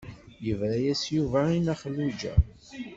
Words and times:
Yebra-yas 0.45 1.01
Yuba 1.15 1.39
i 1.49 1.57
Nna 1.59 1.75
Xelluǧa. 1.81 2.33